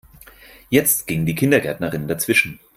Jetzt 0.71 1.05
ging 1.05 1.27
die 1.27 1.35
Kindergärtnerin 1.35 2.07
dazwischen. 2.07 2.59